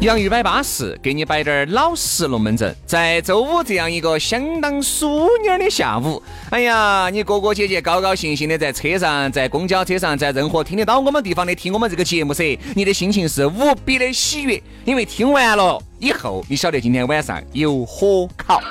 [0.00, 2.74] 洋芋摆巴适，给你摆点儿老实龙门阵。
[2.86, 18.62] 在周五这样一个相当舒蔫的下午，哎呀，你哥哥姐姐高高兴兴的在车上，在公交车上，在任何听得到我们地方的听我们这个节目噻，你的心情是无比的喜悦，因为听完了以后，你晓得今天晚上有火烤。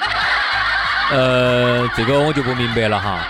[1.11, 3.23] 呃，这个我就不明白了哈。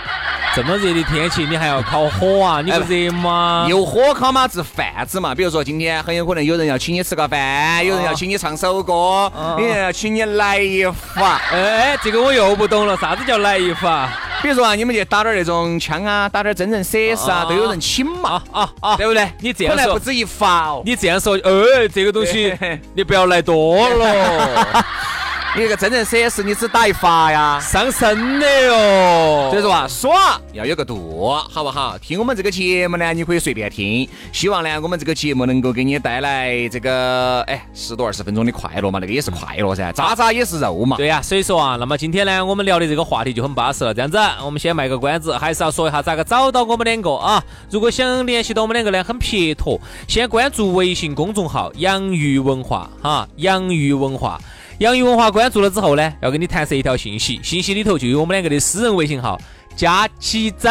[0.52, 2.60] 这么热的天气，你还要烤火啊？
[2.60, 3.66] 你不热吗？
[3.68, 5.32] 有火烤嘛，是饭子嘛。
[5.32, 10.84] 比如说今天很有可能有人要请你吃个饭，有人要请你唱首歌，有人要请你来一
[11.14, 11.36] 发。
[11.52, 14.08] 哎，这个我又不懂了，啥子叫来一发？
[14.42, 19.30] 比如说啊，你们去打点那种枪啊，打点真人 CS 啊，都有人请嘛，啊啊，对不对？
[19.38, 20.82] 你这样说不止一发哦。
[20.84, 22.52] 你这样说，哎，这个东西
[22.94, 24.84] 你不要来多了。
[25.56, 29.48] 你那个真人 CS 你只打一发呀，伤身的哟。
[29.50, 31.98] 所以说啊，耍要有个度，好不好？
[31.98, 34.08] 听我们这个节目呢，你可以随便听。
[34.32, 40.96] 希望呢，我们这个节目能够给你带来这个哎十多二十分钟的快乐嘛，那个也是快乐噻，渣渣也是肉嘛。
[40.96, 43.92] 对呀，所以说啊，那么今天呢，我们聊的这个话题就很巴适了。
[43.92, 47.42] 这样子，我们先卖个关子，还是要说一下咋个找到我们两个啊？
[47.70, 54.40] 如果想联系到我们两个呢，很撇脱，先关注微信公众号“洋芋文化”哈，“洋芋文化”。
[54.80, 59.38] 洋芋文化关注了之后呢，要给你弹射一条信息，信息里头就有我们两个的私人微信号，
[59.76, 60.70] 加起走，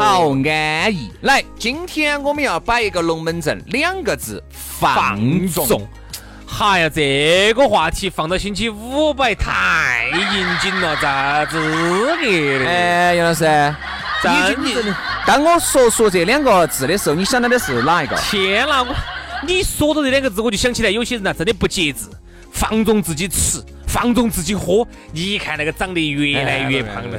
[0.00, 1.08] 好安逸。
[1.20, 5.88] 来，今天我们要摆一个龙门阵，两个字，放纵。
[6.58, 12.18] 哎呀，这个话题放到星期五摆太应景了，咋资格
[12.58, 12.66] 的？
[12.66, 13.44] 哎，杨老师，
[14.20, 14.74] 真你
[15.24, 18.16] 当我说出这两个字的时候，你想到的是哪一个？
[18.16, 18.92] 天哪，我
[19.46, 22.00] 你说到这两个字，我就想起来，有些人啊，真的不节制。
[22.58, 27.16] 放纵自己吃，放纵自己喝，你一看那个长得越来越胖了。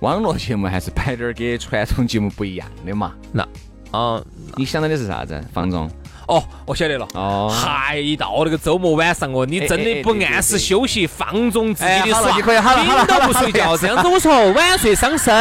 [0.00, 3.12] 网络节目还是摆点儿跟传统节目不一样的嘛。
[3.30, 3.46] 那，
[3.90, 4.22] 啊，
[4.56, 5.38] 你想到的是啥子？
[5.52, 5.90] 放纵？
[6.28, 7.06] 哦，我晓得了。
[7.12, 15.34] 哦，还一到那个周末晚上哦，你真的不按时休息，放纵自己的耍，顶都不睡觉，这样子我说晚睡伤身。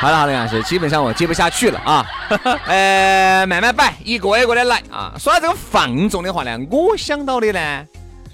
[0.00, 2.06] 好了好了，杨老师，基本上我接不下去了啊。
[2.66, 5.12] 呃，慢慢摆，一个一个的来啊。
[5.18, 7.84] 说到这个放纵的话呢，我想到的呢，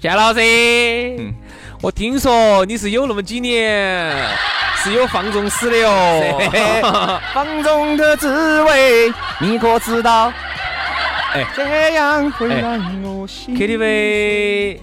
[0.01, 0.39] 夏老师，
[1.81, 4.15] 我听说你是有那么几年
[4.81, 7.19] 是有放纵史的哦。
[7.35, 9.11] 放纵的滋味，
[9.41, 10.31] 你可知道？
[11.33, 13.53] 哎，这样会让我心。
[13.57, 14.79] KTV，KTV，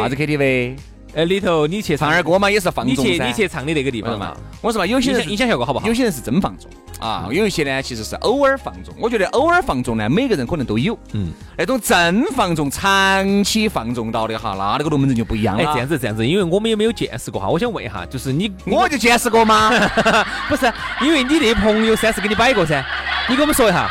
[0.00, 0.78] 啥子 KTV？
[1.14, 4.36] 呃，里头你去唱儿歌嘛，也是放纵你去你去唱的那个地方嘛。
[4.60, 5.86] 我说嘛，有些人音响效果好不好？
[5.86, 8.94] 有些人是真放纵啊，有一些呢其实是偶尔放纵。
[8.98, 10.96] 我觉得偶尔放纵呢，每个人可能都有。
[11.12, 11.32] 嗯。
[11.56, 15.62] 那种真放纵、长期放纵到的哈，那那个龙门阵就不一样了。
[15.62, 17.48] 哎，这样子这样子，因为我们也没有见识过哈。
[17.48, 19.70] 我想问一下，就是你，我就见识过吗？
[20.48, 20.72] 不是，
[21.02, 22.84] 因为你那朋友三次给你摆过噻，
[23.28, 23.90] 你给我们说一下，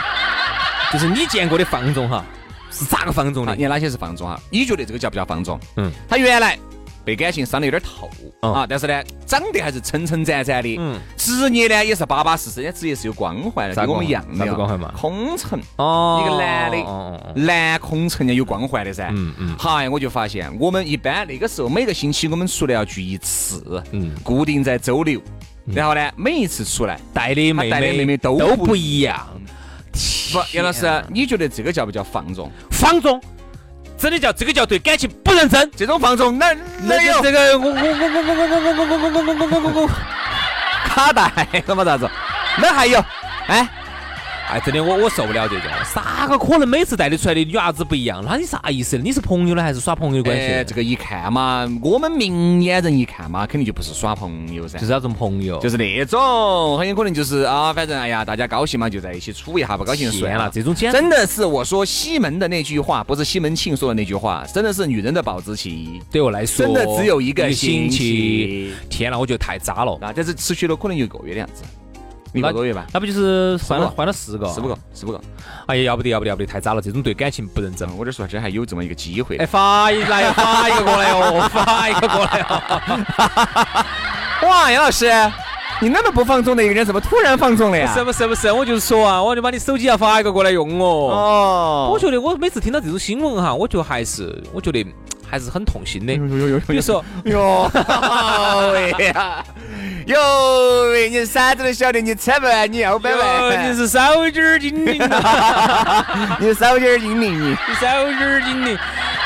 [0.93, 2.23] 就是你见过的放纵哈，
[2.71, 3.55] 是咋个放纵的？
[3.55, 4.39] 你哪些是放纵哈？
[4.49, 5.59] 你觉得这个叫不叫放纵？
[5.77, 6.57] 嗯，他原来。
[7.09, 8.07] 被感情伤得有点透
[8.41, 10.75] 啊，但是呢，长得还是撑撑展展的。
[10.77, 14.53] 嗯，职业呢也是巴巴适适，人家职业是有光环的，跟我们一样的。
[14.53, 14.93] 光环嘛？
[14.95, 19.09] 空乘哦，一个男的，男空乘要有光环的噻。
[19.11, 19.55] 嗯嗯。
[19.57, 25.19] 嗨，我就发现我们一般那个时候每个星期我们出来要聚一次，嗯，固定在周六。
[25.65, 29.27] 然后呢，每一次出来带的妹妹妹妹都都不一样。
[30.31, 32.51] 不，杨老师，你觉得这个叫不叫放纵？
[32.69, 33.19] 放纵。
[33.99, 39.89] 真的叫这个叫对感情不认真，这种放纵哪哪有这个我我我我我我我我我我我我我我我
[40.85, 41.23] 卡带
[41.67, 41.83] 了嘛？
[41.83, 42.09] 啥子？
[42.57, 43.03] 那还有
[43.47, 43.67] 哎。
[44.49, 48.23] 哎，真的，我我受不了这种，啥个可能每次带你出来的女伢子不一样？
[48.25, 48.97] 那你啥意思？
[48.97, 50.43] 你是朋友呢，还是耍朋友关系？
[50.47, 60.49] 哎这个一看嘛，我们明眼人一看嘛，肯定就不是耍朋友噻，就是那种朋友，就是那种，很有可能就是啊，反正哎呀，大家高兴嘛，就在一起处一下，不高兴算了。
[60.51, 68.73] 这种简真的是我说西门的那句话，不是西门庆说的那句话，真的是女人的保质期，对我来说真的只有一个星期。
[68.89, 70.11] 天哪，我觉得太渣了，啊！
[70.15, 71.63] 但是持续了可能有一个月的样子。
[72.33, 74.47] 一个多月吧，那不就是换了换了四个？
[74.49, 75.19] 四五个，四五个。
[75.65, 76.81] 哎呀，要不得，要不得，要不得，太渣了！
[76.81, 77.87] 这种对感情不认真。
[77.97, 79.45] 我这说，这还有这么一个机会哎，。
[79.45, 83.85] 发一来，发一个过来哦，发一个过来哦。
[84.47, 85.11] 哇，杨老师，
[85.81, 87.91] 你那么不放纵的一个人，怎么突然放纵了呀？
[87.93, 90.85] 是不是不是，我就是说啊，我就把你手机要发一个过来用哦。
[90.85, 94.85] 哦，我觉得我每次听到这种新闻哈，我就还是我觉得
[95.29, 96.13] 还是很痛心的。
[96.15, 97.69] 比如说，哟，
[98.73, 99.43] 喂 呀，
[100.09, 107.49] 哟喂，你啥子都晓得，你扯不完你二百哟万，你是少点儿精灵啊， 你少点儿精灵你。
[107.49, 108.75] 你少点儿精灵。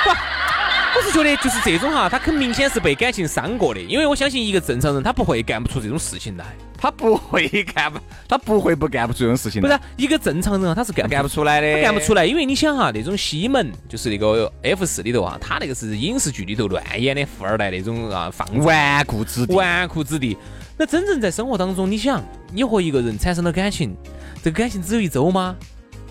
[0.04, 6.46] 不，我是觉得就是这种哈，他很明显是被感情伤过的，因为我相信一个正常人他不会干不出这种事情来。
[6.78, 7.98] 他不会干不，
[8.28, 19.54] 他不会不干不出这种事情不的，是一个正常人啊，他是干干不出来的，他干不出来，因为你想哈，那种西门就是那个 F 四里头啊，他那个是影视剧里头乱演的富二代那种啊，放纵纨绔子弟。
[19.54, 20.38] 纨绔子弟。
[20.78, 22.22] 那真正在生活当中，你想，
[22.52, 23.96] 你和一个人产生了感情，
[24.44, 25.56] 这个感情只有一周吗？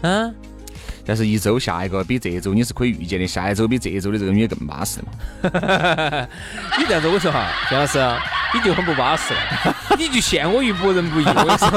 [0.03, 0.31] 啊，
[1.05, 5.12] 但是，一周下一个比这一周你是可以预见的，下一周比这一周的这个女的更巴适的嘛。
[6.79, 7.99] 你这样子我说哈，姜老师，
[8.55, 9.41] 你就很不巴适了，
[9.99, 11.25] 你就陷我于不仁不义。
[11.26, 11.69] 我跟你说，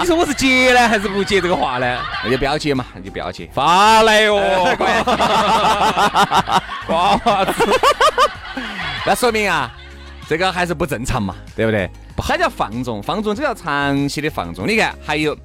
[0.00, 1.98] 你说我是接呢还是不接这个话呢？
[2.24, 3.48] 那就不要接嘛，那就不要接。
[3.52, 4.36] 发来哟，
[6.86, 7.52] 瓜娃 子。
[9.06, 9.72] 那说明啊，
[10.32, 11.90] 这个还是不正常嘛，对不对？
[12.16, 14.66] 它叫放纵，放纵这叫长期的放纵。
[14.66, 15.36] 你看，还有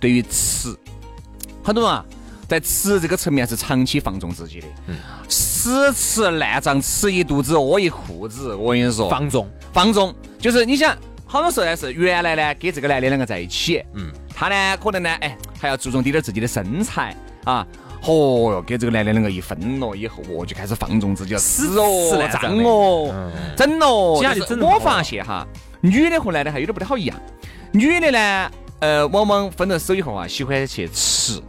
[0.00, 0.74] 对于吃，
[1.62, 2.02] 很多人啊，
[2.48, 4.66] 在吃这个层面是长期放纵自己的，
[5.28, 8.54] 死吃烂胀，吃一肚子饿一裤子。
[8.54, 10.96] 我跟你说，放纵，放纵就是你想，
[11.26, 17.14] 好多时候呢是原来呢跟这个男的两个在一起，嗯，他呢可能呢哎还要注重滴点自己的身材
[17.44, 17.66] 啊。
[18.02, 24.16] 嚯哟，给这个男的两个一分了以后，我，就开始放纵自己了，死吃哦吃，烂胀胀的哦，整哦。
[24.18, 25.46] 其他就是我发现哈，
[25.80, 27.16] 女的和男的还有点不太好一样。
[27.72, 28.50] 女的呢，
[28.80, 31.40] 呃，往往分了手以后啊，喜欢去吃，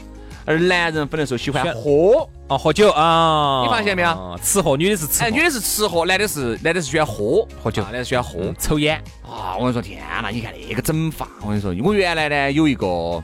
[0.46, 2.28] 而男人分的时候喜欢喝。
[2.48, 8.42] 啊，喝酒啊，你发现没有啊吃喝，女的是吃哎，女的是吃喝，男的是男的是喜欢喝喝酒啊男的喜欢喝。
[8.42, 10.30] 嗯抽烟，啊，我跟你说，天哪！
[10.30, 13.24] 你看那个整法，我跟你说，我原来呢有一个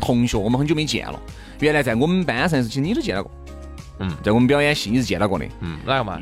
[0.00, 1.20] 同学，我们很久没见了。
[1.60, 3.30] 原来在我们班上，其实你都见到过，
[4.00, 5.44] 嗯在我们表演系你是见到过的。
[5.60, 6.20] 嗯，哪个嘛？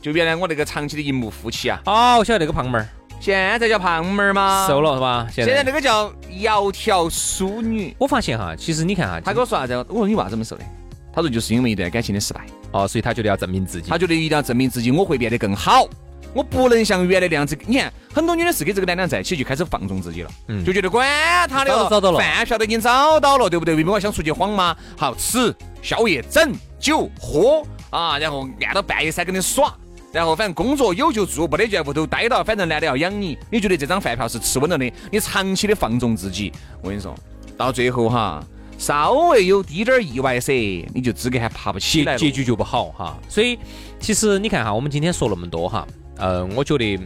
[0.00, 2.86] 就原来我那个长期的荧幕夫妻啊，哦，我晓得那个胖妹儿
[3.20, 4.66] 现在叫胖妹儿吗？
[4.68, 4.82] 瘦。
[4.82, 5.26] 了是吧？
[5.32, 7.96] 现在现在那个叫窈窕淑女。
[7.98, 9.74] 我发现哈，其实你看哈，他跟我说啥子？
[9.88, 10.64] 我说你为啥这么瘦的？
[11.12, 13.96] 他说就是因为一段感情的失败，哦，所以他觉得要证明自己他。
[13.96, 15.88] 觉得一定要证明自己，我会变得更好。
[16.32, 17.58] 我不能像原来那样子。
[17.66, 23.74] 你看，很多女的是跟这个男的在一起就开始放纵自己了，嗯就觉得管他的找到了饭票都已经找到了，对不对？
[23.74, 24.76] 为什么我想出去晃嘛？
[24.96, 29.74] 好吃宵夜、整酒喝啊，然后按到半夜三更的耍。
[30.12, 33.36] 然后反正工作有就做，没得就在屋头待到，反正男的要养你。
[33.50, 34.92] 你觉得这张饭票是吃稳了的？
[35.10, 37.12] 你长期的放纵自己，我跟你说，
[37.56, 38.40] 到最后哈，
[38.78, 40.52] 稍微有滴点儿意外噻，
[40.94, 42.18] 你就资格还爬不起来了。
[42.18, 43.18] 结结局就不好哈。
[43.28, 43.58] 所以
[43.98, 45.84] 其实你看哈，我们今天说那么多哈，
[46.18, 46.98] 呃，我觉得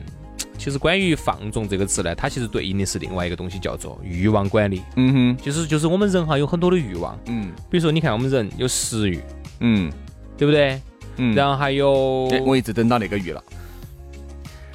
[0.59, 4.83] 其实关于放纵这个词呢，它其实对应的是另外一个东西，叫做欲望管理。
[4.97, 7.53] 嗯哼，就是就是我们人哈有很多的欲望，嗯。
[7.71, 9.23] 比如说你看我们人有食欲，
[9.61, 9.91] 嗯。
[10.37, 10.81] 对不对？
[11.17, 13.43] 嗯，然后还有哎我一直等到那个鱼了，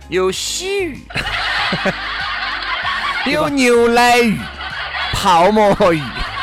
[0.10, 0.98] 有喜鱼，
[3.32, 4.38] 有牛奶鱼、
[5.14, 6.02] 泡沫鱼，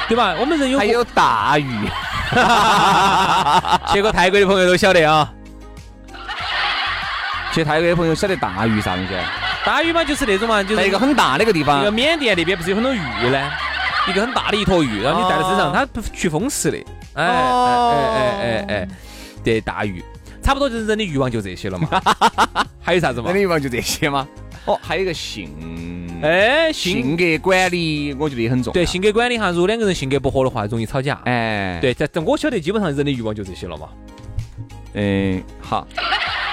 [0.08, 0.34] 对吧？
[0.40, 1.86] 我们人有还有大鱼。
[3.92, 5.30] 去过泰国的朋友都晓得啊，
[7.52, 9.12] 去泰国的朋友晓得大鱼啥东西？
[9.64, 12.98] 大鱼嘛就是那种嘛，就是在一个很大的一个地方一个，缅甸那边不是有很多鱼
[13.30, 13.50] 呢？
[14.08, 16.78] 一个很大的一坨鱼，然后你带在身上，哦它不驱风湿的。
[17.14, 18.88] 哎哎哦哎哎哎哎，
[19.44, 20.02] 对，大鱼，
[20.42, 21.88] 差不多就是人的欲望就这些了嘛。
[22.80, 24.26] 还有啥子嘛人的欲望就这些吗？
[24.64, 25.50] 哦，还有一个性，
[26.22, 28.72] 哎，性性格管理，我觉得也很重要。
[28.72, 31.20] 对性格管理哈，如果两个人性格不合的话，容易吵架。
[31.24, 33.88] 哎，，对，在在我晓得，基本上人的欲望就这些了嘛。
[34.94, 35.86] 嗯，好，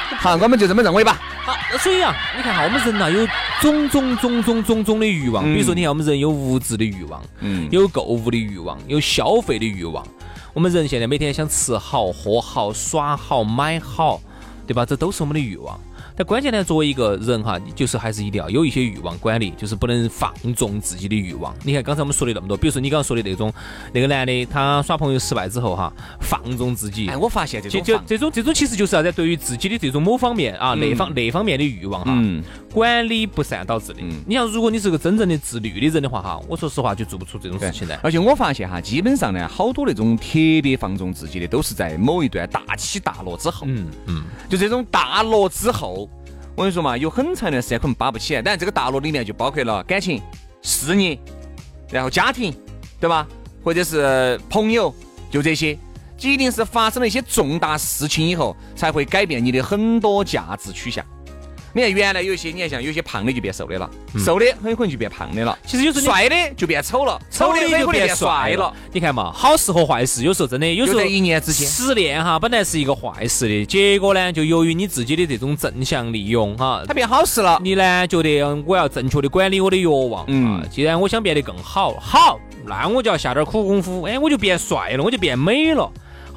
[0.17, 1.19] 好，我们就这么认为吧。
[1.43, 3.27] 好，那所以啊，你看哈，我们人呐有
[3.61, 10.05] 种种种种种种的欲望，嗯比如说你看我们人有物质的欲望，嗯，有购物的欲望，有消费的欲望。
[10.53, 14.19] 我们人现在每天想吃好、喝好、耍好、买好，
[14.65, 14.85] 对吧？
[14.85, 15.79] 这都是我们的欲望。
[16.17, 21.55] 但关键呢，作为一个人哈，就是还是一定要有一些欲望管理，就是不能放纵自己的欲望。
[21.63, 23.53] 你看刚才我们说的那么多，比如说你刚刚说的那种，
[23.93, 32.43] 那个男的他耍朋友失败之后哈，放纵自己哎，，我发现这就就种这种这种其实就是要在对于自己的这种某方面啊，那方那方面的欲望哈，嗯
[32.73, 34.21] 管理不善导致的嗯。
[34.25, 37.99] 你像如果你是个真正的自律的人的话哈，我说实话就做不出这种事情来。
[38.01, 40.33] 而且我发现哈，基本上呢，好多那种特
[40.63, 43.67] 别放纵自己的，都是在某一段大起大落之后。
[43.67, 46.06] 嗯嗯，就这种大落之后，
[46.57, 48.41] 我跟你说嘛，有很长一段时间可能扒不起来。
[48.41, 50.19] 当然，这个大落里面就包括了感情、
[50.63, 51.15] 事业，
[51.91, 52.51] 然后家庭，
[52.99, 53.27] 对吧？
[53.63, 54.91] 或者是朋友，
[55.29, 55.77] 就这些，
[56.19, 61.05] 一定是发生了一些重大事情以后，才会改变你的很多价值取向。
[61.77, 65.55] 你看原来有些，你看像有些胖的就变瘦的了，瘦的很有可能就变胖的了。
[65.63, 68.73] 其实有时候帅的就变丑了，丑的很有可能变帅了。。
[68.91, 77.59] 你看嘛，好事和坏事有时候真的有时候一念之间失恋哈，本来是一个坏事的，结果呢，就由于你自己的这种正向利用哈，它变好事了。
[77.61, 85.87] 你呢觉得我要正确的管理我的欲望，嗯啊，既然我想变得更好，好，那我就要下点苦功夫，哎，我就变帅了，我就变美了。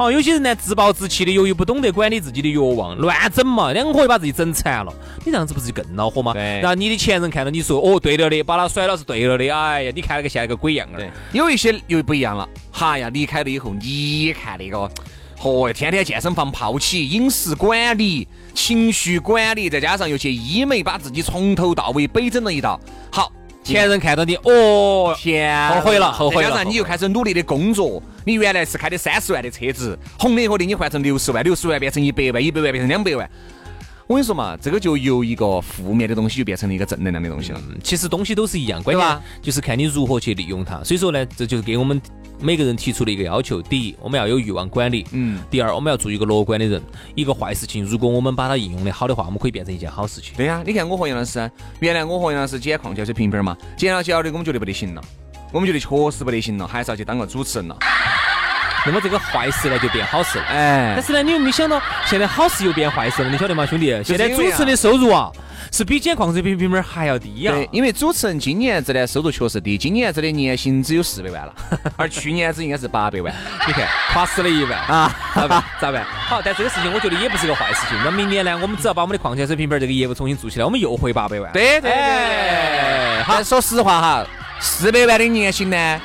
[0.00, 4.90] 好，有些人呢自暴自弃的，由于不懂得管理自己的欲望，乱整嘛，两个就把自己整残了。
[5.26, 6.32] 你这样子不是更恼火吗？
[6.32, 10.96] 对然后你的前任看到你说，哦，对了的，把他甩了是对了的，哎呀，你看那个现在个鬼样儿。
[10.96, 12.48] 对，有一些又不一样了。
[12.72, 14.90] 哈呀，离开了以后，你看那个，
[15.38, 22.80] 嚯，天天健身房泡起，饮食管理、情绪管理，再加上又去医美，把自己从头到尾北整了一道。
[23.12, 23.30] 好，
[23.62, 33.28] 前任看到你，哦，天，后悔了后悔了再加上你又开始努力的工作，你原来是开的三十万的车子，红了以后的你换成六十万，六十万变成一百万，一百万变成两百万。
[34.06, 37.60] 我跟你说嘛，这个就由一个负面的东西就变成了一个正能量的东西了。
[37.82, 40.80] 其实东西都是一样，关键就是看你如何去利用它。
[40.84, 42.00] 所以说呢，这就是给我们
[42.40, 46.80] 每个人提出的一个要求：第一，我们要有欲望管理；嗯第二，我们要做一个乐观的人。
[47.16, 50.34] 一个坏事情，如果我们把它应用的好的话，我们可以变成一件好事情。
[50.36, 55.02] 对呀、你看我和杨老师，原来我和杨老师捡矿泉水瓶瓶嘛，捡了捡了的，我们觉得不得行了，
[55.52, 57.78] 我们觉得确实不得行了，还是要去当个主持人了。
[58.86, 60.44] 那么这个坏事呢，就变好事了。
[60.46, 63.30] 哎但，是呢，你有没有想到，现在好事又变坏事了？
[63.30, 63.88] 你晓得吗，兄弟？
[64.02, 65.30] 现在主持人的收入啊，
[65.70, 71.54] 是比捡矿泉水瓶瓶还要低呀、对，因为主持人今年子的收入确实低，今年子的年薪只有四百万了，
[71.96, 73.32] 而去年子应该是八百万。
[73.66, 75.62] 你看，垮死了一万啊，咋办？
[75.80, 76.04] 咋办？
[76.04, 77.98] 好，但这个事情我觉得也不是个坏事情。
[78.04, 81.52] 那明年呢，我们只要把我们的矿泉水瓶瓶这个业务重新做起来，我们又回八百万。
[81.52, 83.22] 对对对哎对。
[83.24, 84.26] 好，说实话哈，
[84.58, 86.00] 四百万的年薪呢，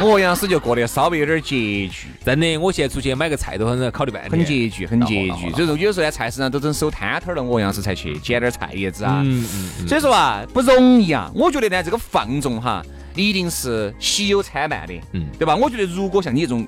[0.00, 2.08] 我和杨老师就过得稍微有点拮据。
[2.24, 5.50] 真的，我现在出去买个菜都很考虑半天，很拮据，很拮据。
[5.52, 9.22] 所以说，有时候在菜市场都整收摊摊儿了，我杨老师才去捡点菜叶子啊。
[9.24, 11.30] 嗯嗯嗯，所以说啊，不容易啊。
[11.34, 12.82] 我觉得呢，这个放纵哈，
[13.14, 15.54] 一定是喜忧参半的，嗯对吧？
[15.54, 16.66] 我觉得如果像你这种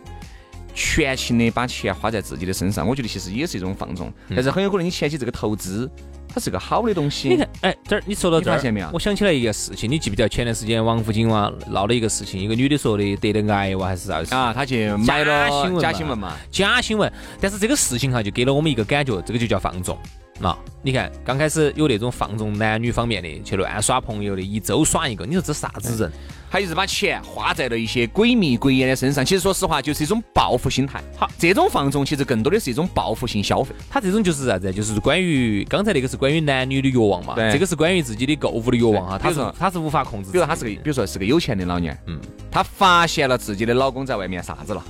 [0.75, 4.13] 全情的把钱花在自己的身上，我觉得其实也是一种放纵。
[4.31, 5.89] 但是很有可能你前期这个投资，
[6.29, 7.29] 它是个好的东西。
[7.29, 19.97] 你看，哎，这儿你说到这儿，发现没有我想起来一个事情，你记不记得前段时间王府井哇闹了一个事情，一个女的说的得了癌哇还是啥子啊，她去买了假新闻嘛假新闻嘛，假新闻，但是这个事情哈，就给了我们一个感觉，这个就叫放纵。
[20.41, 26.13] 啊、你看，刚开始有那种放纵男女方面的，去乱耍朋友的，一周耍一个，你说这啥子人？
[26.55, 29.27] 他就是把钱花在了一些鬼迷鬼眼的身上。
[29.27, 31.03] 其实说实话，就是一种报复心态。
[31.17, 33.75] 好，这种放纵其实更多的是一种报复性消费。
[33.91, 34.73] 他这种就是啥子？
[34.73, 40.31] 就是关于刚才那个是关于男女的欲望嘛，对这个是关于自己的购物的欲望哈，他说他是无法控制。
[40.31, 42.21] 比如他是个，比如说是个有钱的老娘，嗯
[42.53, 44.85] 她发现了自己的老公在外面啥子了，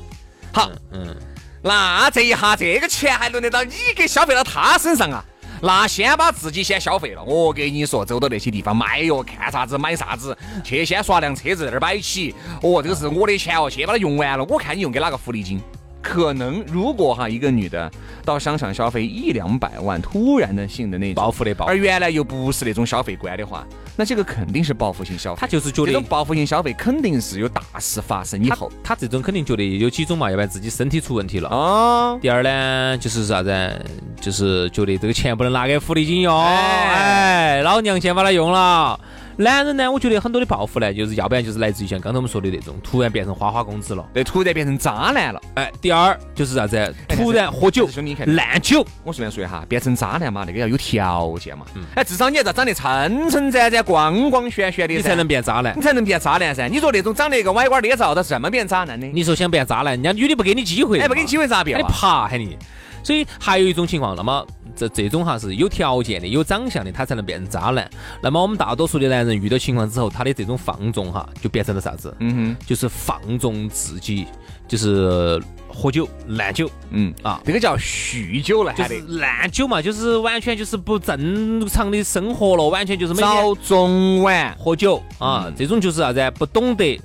[0.53, 1.17] 好，嗯，
[1.63, 5.25] 那这一下这个钱还轮得到你给消费到他身上啊？
[5.65, 7.23] 那先把自己先消费了。
[7.25, 12.35] 我给你说，走到那些地方买哟，看啥子买啥子，去先刷辆车子在那儿摆起。
[12.61, 14.45] 哦，这个是我的钱哦，先把它用完了。
[14.45, 15.59] 我看你用给哪个福利金？
[16.05, 17.91] 可能如果哈一个女的
[18.27, 25.41] 到商场消费一两百万，突然的性的那种报复的报复而原来又不是那种消费观的话，那这个肯定是报复性消费。
[25.41, 31.49] 他就是觉得这种报复性消费肯定是有大事发生以后他这种肯定觉得有几种嘛，要不然自己身体出问题了。
[31.49, 32.19] 啊。
[32.21, 33.85] 第二呢，就是啥子？
[34.21, 38.99] 就是觉得这个钱不能拿给福利金用，哎哎，老娘先把它用了。
[39.37, 44.07] 男人呢，我觉得很多的报复呢，就是要不然就是来自于像刚才我们说的那种，突然变成花花公子了。
[44.13, 45.41] 对，突然变成渣男了。
[45.55, 46.95] 哎，第二就是啥子？
[47.09, 51.67] 突然喝酒兄弟你看烂酒，我顺便说一下，变成渣男嘛，那个要有条件嘛。
[51.95, 55.83] 哎，至少你要长得撑撑展展、光光炫炫的，你才能变渣男你。
[55.83, 56.69] 才能变渣男噻。
[56.69, 59.11] 你说那种长得一个歪瓜裂枣的，怎么变渣男呢？
[59.13, 61.99] 你说想变渣男，人家女的不给你机会，哎，不给你机会咋变让你嘛？
[61.99, 62.57] 爬喊你。
[63.05, 64.45] 所以还有一种情况，那么
[64.75, 67.89] 这这种哈是有条件的、有长相的，他才能变成渣男。
[68.21, 72.13] 那么我们大多数的男人遇到情况之后，他的这种放纵哈，就变成了啥子？
[72.19, 74.27] 嗯哼就是放纵自己，
[74.67, 84.57] 就是喝酒、烂酒，嗯啊这个叫酗酒了，还就是烂酒嘛，就是完全就是不正常的生活了，完全就是每天早中晚。
[84.59, 86.33] 喝酒啊，嗯这种就是啥子？
[86.37, 87.01] 不懂得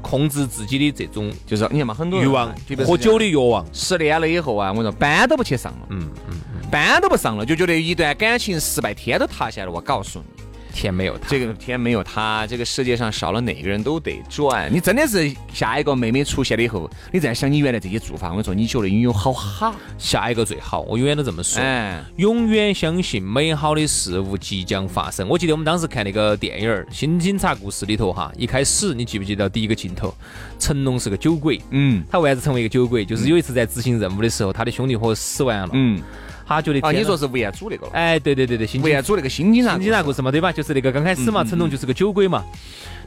[0.00, 2.54] 控制自己的这种就是你看嘛，很多欲望
[2.86, 3.64] 喝酒的欲望。
[3.72, 6.40] 失恋了以后啊，我说班都不去上了，嗯嗯，
[6.70, 9.72] 班都不上了，就觉得一段感情失败，天都塌下来了。
[9.72, 14.72] 我告诉你，天没有他，这个天没有他，这个世界上少了哪个人都得转。
[14.72, 19.74] 你真的是下一个妹妹出现了以后，你再想你原来这些做法，我跟你说，你觉得你有好哈？
[19.98, 21.60] 下一个最好，我永远都这么说。
[21.60, 25.28] 哎，永远相信美好的事物即将发生。
[25.28, 30.14] 我记得我们当时看那个电影《新警察故事》里头哈，一开始你记不记得第一个镜头，
[30.58, 33.04] 成龙是个酒鬼，嗯他为啥子成为一个酒鬼？
[33.04, 36.00] 就是有一次在执行任务的时候，他的兄弟伙死完了，嗯，
[36.56, 37.92] 他觉得啊，你说是吴彦祖那个了？
[37.92, 40.50] 哎，对对对对，新吴彦祖那个新警察，新警察故事嘛，对吧？
[40.50, 42.44] 就是那个刚开始嘛，成龙就是个酒鬼嘛。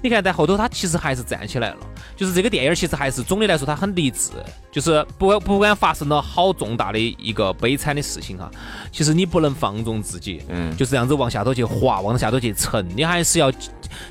[0.02, 1.78] 你看，在后头他其实还是站起来了。
[2.16, 4.32] 就是这个电影其实还是总的来说，他很励志。
[4.72, 8.50] 就是不不管发生了好重大的一个悲惨的事情哈，
[8.92, 12.86] 其实你不能放纵自己，嗯就是这样子往下头去滑，往下头去沉。
[12.96, 13.52] 你还是要，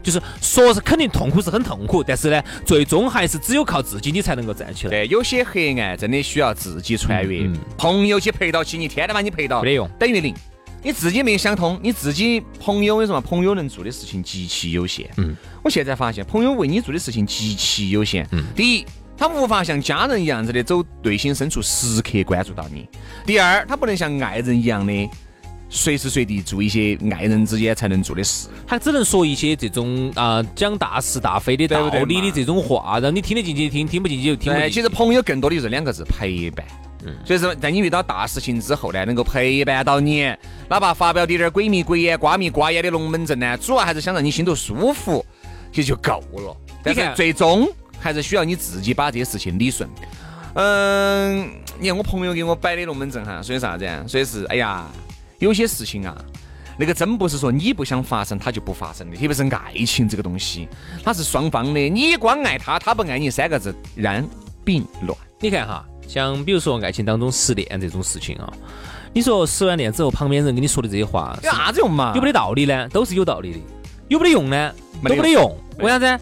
[0.03, 4.91] 就是说是肯定痛苦是很痛苦，但是呢，最终还是只有靠自己你才能够站起来。
[4.91, 10.35] 对，有些黑暗真的需要自己穿越，嗯嗯朋友去陪到起，你天天把你陪到，没得用等于零。
[10.85, 13.21] 你自己没想通，你自己朋友为什么？
[13.21, 15.09] 朋友能做的事情极其有限。
[15.17, 18.27] 嗯，我现在发现，朋友为你做的事情极其有限。
[18.33, 18.85] 嗯，第一，
[19.17, 22.85] 他无法像家人一样子的走内心深处，时刻关注到你；
[23.25, 24.93] 第二，他不能像爱人一样的
[25.75, 28.47] 随时随地做一些爱人之间才能做的事。
[28.67, 34.75] 他只能说一些这种啊、讲大是大非的道对不对嘛理的这种话，让你听得进去听，听不进去就听不，进去。
[34.75, 36.64] 其实朋友更多的就是两个字陪伴。
[37.05, 40.25] 嗯，所以说，在你遇到大事情之后呢，能够陪伴到你，
[40.69, 45.25] 哪怕发表点点鬼迷鬼眼、瓜迷瓜眼的龙门阵呢，主要还是想让你心头舒服，
[45.73, 46.57] 也就够了。
[46.83, 47.67] 但是看最终
[47.99, 49.88] 还是需要你自己把这些事情理顺。
[50.55, 51.50] 嗯，
[51.81, 54.05] 你看我朋友给我摆的龙门阵哈，所以啥子啊？
[54.07, 54.87] 所以是，哎呀，
[55.42, 56.16] 有些事情啊，
[56.78, 60.68] 那个真不是说你不想发生它就不发生的，特别是爱情这个东西，
[61.02, 64.25] 它是双方的，你光爱他，他不爱你，三个字然
[64.64, 65.18] 并卵。
[65.40, 68.52] 你看哈，像比如说爱情当中失恋这种事情啊，
[69.12, 72.12] 你说失完恋之后，旁边人跟你说的这些话，有啥子用嘛？
[72.14, 72.88] 有没得道理呢？
[72.90, 73.58] 都是有道理的。
[74.06, 74.72] 有没得用呢？
[75.00, 75.58] 没都没得用。
[75.78, 76.18] 为啥子？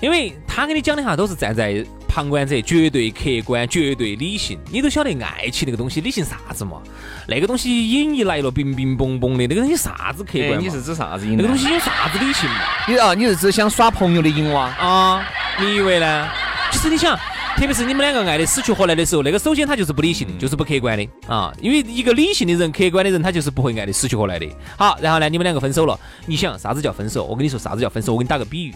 [0.00, 4.56] 因为他跟你讲的哈，都是站在旁观者，绝对客观、绝对理性。
[4.70, 6.80] 你都晓得爱情那个东西，理性啥子嘛？
[7.26, 10.64] 那个东西引一来了，冰冰嘣嘣的，那个东西啥子客哎观嘛？
[10.64, 11.36] 你是指啥子瘾？
[11.36, 12.56] 那个东西有啥子理性嘛？
[12.86, 14.66] 你啊，你是指想耍朋友的瘾哇？
[14.66, 15.28] 啊，
[15.58, 16.28] 你以为呢？
[16.70, 17.16] 其实你想，
[17.56, 21.52] 特别是你们两个爱的死去活来的时候，那个首先他就是不理性的，就是不客观的啊。
[21.60, 24.46] 因为一个理性的人、客观的人，他就是不会爱的死去活来的。
[24.76, 27.24] 好，然后呢，你们两个分手了，你想啥子叫分手？
[27.24, 28.12] 我跟你说啥子叫分手？
[28.12, 28.74] 我给你打个比喻，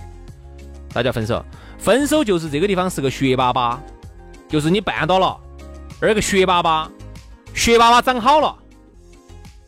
[0.92, 1.44] 啥叫分手？
[1.78, 3.76] 分手就是这个地方是个血粑粑，
[4.48, 5.36] 就是你绊倒了，
[6.00, 6.88] 那个血粑粑，
[7.54, 8.54] 血粑粑长好了。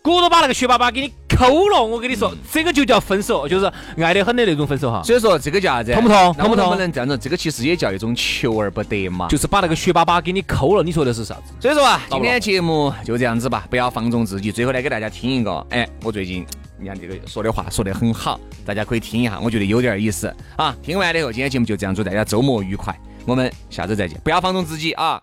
[0.03, 5.03] 骨头把那个血粑粑给你抠了，我跟你说，这个就叫分手，就是爱得很的那种分手哈。
[5.03, 5.93] 所以说这个叫啥子？
[5.93, 7.19] 痛不痛那我痛不痛能不能这样子？
[7.19, 9.29] 这个其实也叫一种求而不得嘛。
[9.29, 11.53] 就是把那个血粑粑给你抠了，你说的是啥子？
[11.61, 14.51] 所以说啊，今天节目就这样子吧，不要放纵自己。
[14.51, 16.47] 最后来，给大家听一个，哎，我最近
[16.81, 20.75] 你看这个说的话说得很好，大家可以听一下，我觉得有点意思啊。
[20.83, 25.21] 听完了以后，今天节目就这样，祝大家周末愉快，我们下周再见，不要放纵自己啊。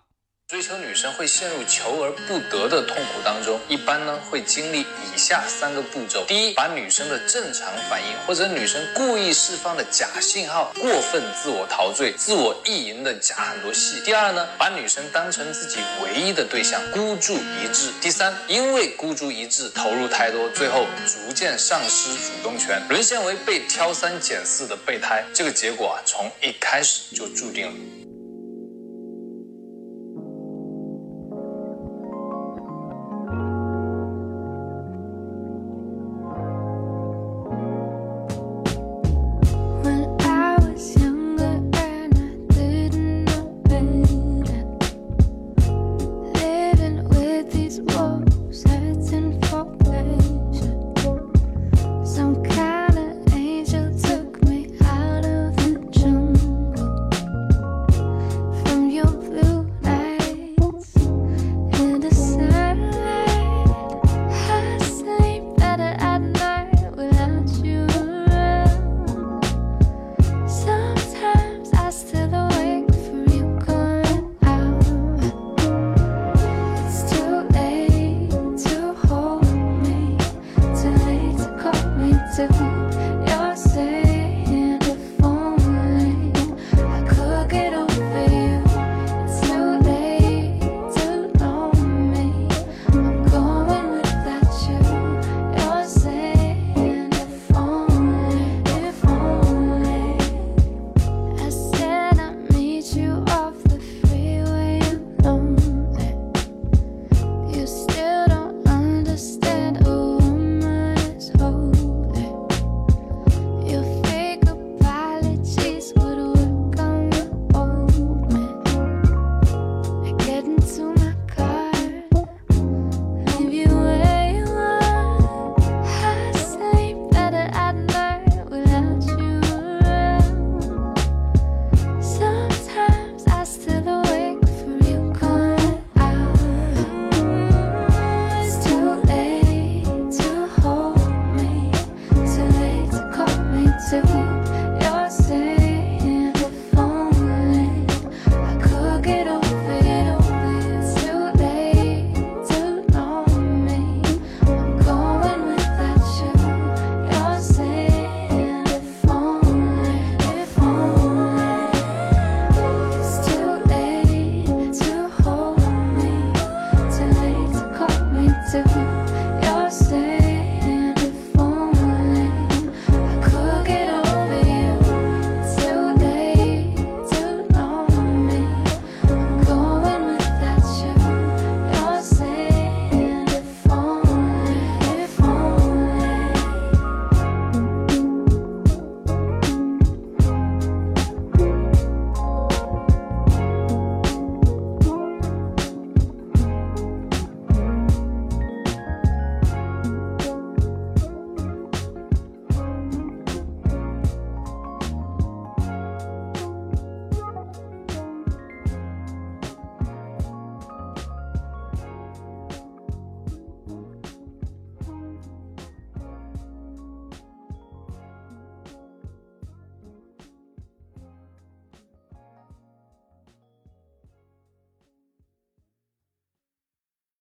[0.48, 25.22] 追求女生会陷入求而不得的痛苦当中，一般呢会经历以下三个步骤：第一，把女生的正常反应或者女生故意释放的假信号过分自我陶醉、自我意淫的假很多戏；第二呢，把女生当成自己唯一的对象，孤注一掷；第三，因为孤注一掷投入太多，最后逐渐丧失主动权，沦陷为被挑三拣四的备胎。
[25.34, 28.07] 这个结果啊，从一开始就注定了。